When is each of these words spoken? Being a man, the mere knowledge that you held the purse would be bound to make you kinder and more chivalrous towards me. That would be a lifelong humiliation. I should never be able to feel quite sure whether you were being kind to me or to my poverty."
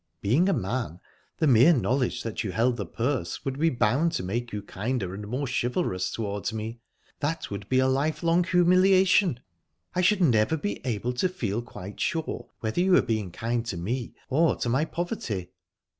Being 0.23 0.49
a 0.49 0.53
man, 0.53 0.99
the 1.37 1.45
mere 1.45 1.73
knowledge 1.75 2.23
that 2.23 2.43
you 2.43 2.53
held 2.53 2.75
the 2.77 2.87
purse 2.87 3.45
would 3.45 3.59
be 3.59 3.69
bound 3.69 4.13
to 4.13 4.23
make 4.23 4.51
you 4.51 4.63
kinder 4.63 5.13
and 5.13 5.27
more 5.27 5.45
chivalrous 5.45 6.09
towards 6.09 6.51
me. 6.51 6.79
That 7.19 7.51
would 7.51 7.69
be 7.69 7.77
a 7.77 7.87
lifelong 7.87 8.43
humiliation. 8.43 9.41
I 9.93 10.01
should 10.01 10.19
never 10.21 10.57
be 10.57 10.81
able 10.87 11.13
to 11.13 11.29
feel 11.29 11.61
quite 11.61 11.99
sure 11.99 12.47
whether 12.61 12.81
you 12.81 12.93
were 12.93 13.03
being 13.03 13.29
kind 13.29 13.63
to 13.67 13.77
me 13.77 14.15
or 14.27 14.55
to 14.55 14.69
my 14.69 14.85
poverty." 14.85 15.51